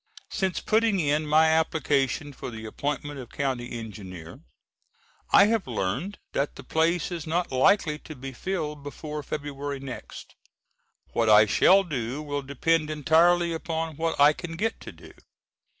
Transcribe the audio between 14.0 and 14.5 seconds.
I